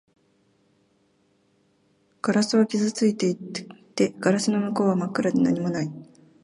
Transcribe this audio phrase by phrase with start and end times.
[2.23, 5.91] ガラスは傷ついていて、ガラスの向こうは真っ暗で何もない